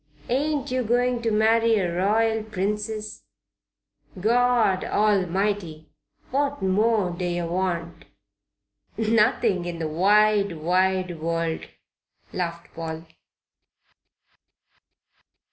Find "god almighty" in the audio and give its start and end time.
4.23-5.91